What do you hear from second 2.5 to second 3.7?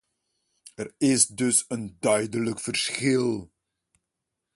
verschil.